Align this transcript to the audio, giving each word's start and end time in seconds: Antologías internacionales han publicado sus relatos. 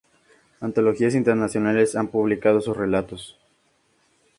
Antologías 0.61 1.13
internacionales 1.13 1.95
han 1.95 2.07
publicado 2.07 2.59
sus 2.59 2.75
relatos. 2.75 3.37